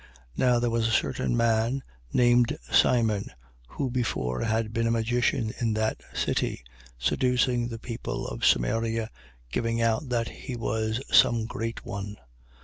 Now 0.35 0.57
there 0.57 0.71
was 0.71 0.87
a 0.87 0.91
certain 0.91 1.37
man 1.37 1.83
named 2.11 2.57
Simon 2.71 3.29
who 3.67 3.91
before 3.91 4.41
had 4.41 4.73
been 4.73 4.87
a 4.87 4.89
magician 4.89 5.53
in 5.61 5.73
that 5.75 6.01
city, 6.11 6.63
seducing 6.97 7.67
the 7.67 7.77
people 7.77 8.25
of 8.27 8.43
Samaria, 8.43 9.11
giving 9.51 9.79
out 9.79 10.09
that 10.09 10.27
he 10.29 10.55
was 10.55 11.03
some 11.15 11.45
great 11.45 11.85
one: 11.85 12.15
8:10. 12.17 12.17